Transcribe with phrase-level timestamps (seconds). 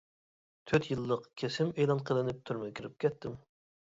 [0.69, 3.37] تۆت يىللىق كېسىم ئېلان قىلىنىپ تۈرمىگە كىرىپ كەتتىم.